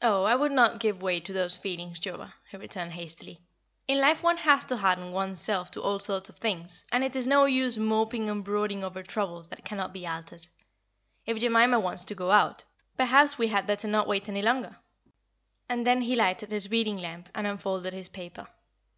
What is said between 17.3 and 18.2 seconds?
and unfolded his